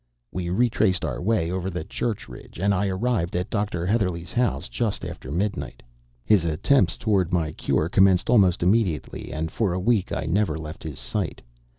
We 0.31 0.49
retraced 0.49 1.05
our 1.05 1.21
way 1.21 1.51
over 1.51 1.69
the 1.69 1.83
Church 1.83 2.27
Ridge, 2.27 2.57
and 2.57 2.73
I 2.73 2.87
arrived 2.87 3.35
at 3.35 3.51
Dr. 3.51 3.85
Heatherlegh's 3.85 4.33
house 4.33 4.67
shortly 4.71 5.11
after 5.11 5.29
midnight. 5.31 5.83
His 6.25 6.43
attempts 6.43 6.97
toward 6.97 7.31
my 7.31 7.51
cure 7.51 7.87
commenced 7.87 8.27
almost 8.27 8.63
immediately, 8.63 9.31
and 9.31 9.51
for 9.51 9.73
a 9.73 9.79
week 9.79 10.11
I 10.11 10.25
never 10.25 10.57
left 10.57 10.81
his 10.81 10.97
sight. 10.97 11.43